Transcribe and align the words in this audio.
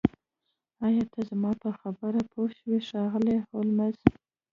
ایا 0.85 1.03
ته 1.11 1.19
زما 1.29 1.51
په 1.61 1.69
خبره 1.79 2.21
پوه 2.31 2.47
شوې 2.57 2.77
ښاغلی 2.87 3.37
هولمز 3.47 3.97